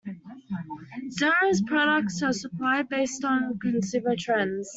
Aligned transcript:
Zara's 1.11 1.61
products 1.61 2.23
are 2.23 2.33
supplied 2.33 2.89
based 2.89 3.23
on 3.23 3.59
consumer 3.59 4.15
trends. 4.17 4.69